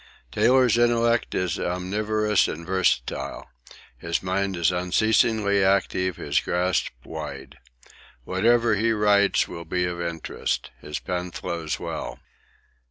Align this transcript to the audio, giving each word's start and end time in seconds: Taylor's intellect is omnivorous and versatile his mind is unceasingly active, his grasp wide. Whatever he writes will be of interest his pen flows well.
Taylor's 0.31 0.79
intellect 0.79 1.35
is 1.35 1.59
omnivorous 1.59 2.47
and 2.47 2.65
versatile 2.65 3.51
his 3.95 4.23
mind 4.23 4.55
is 4.57 4.71
unceasingly 4.71 5.63
active, 5.63 6.15
his 6.15 6.39
grasp 6.39 6.87
wide. 7.05 7.59
Whatever 8.23 8.73
he 8.73 8.91
writes 8.93 9.47
will 9.47 9.63
be 9.63 9.85
of 9.85 10.01
interest 10.01 10.71
his 10.81 10.97
pen 10.97 11.29
flows 11.29 11.79
well. 11.79 12.17